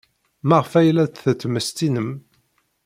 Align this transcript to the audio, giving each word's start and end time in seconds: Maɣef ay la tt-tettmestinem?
Maɣef 0.47 0.71
ay 0.79 0.89
la 0.91 1.05
tt-tettmestinem? 1.07 2.09